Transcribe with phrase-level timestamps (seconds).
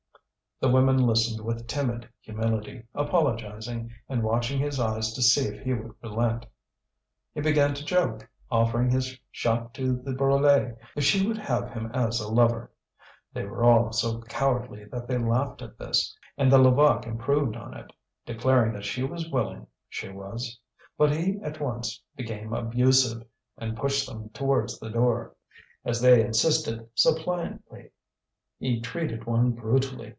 [0.59, 5.73] The women listened with timid humility, apologizing, and watching his eyes to see if he
[5.73, 6.45] would relent.
[7.33, 11.89] He began to joke, offering his shop to the Brulé if she would have him
[11.95, 12.71] as a lover.
[13.33, 17.75] They were all so cowardly that they laughed at this; and the Levaque improved on
[17.75, 17.91] it,
[18.23, 20.59] declaring that she was willing, she was.
[20.95, 23.23] But he at once became abusive,
[23.57, 25.33] and pushed them towards the door.
[25.83, 27.89] As they insisted, suppliantly,
[28.59, 30.09] he treated one brutally.